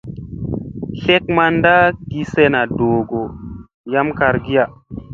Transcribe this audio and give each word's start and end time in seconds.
Tlek 0.99 1.23
manda 1.35 1.75
gi 2.09 2.21
sena 2.33 2.61
doogo 2.77 3.23
yam 3.91 4.07
kargiya. 4.19 4.63